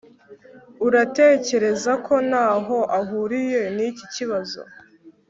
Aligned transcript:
uratekereza 0.87 1.91
ko 2.05 2.13
ntaho 2.29 2.77
ahuriye 2.99 3.61
niki 3.75 4.05
kibazo 4.13 4.61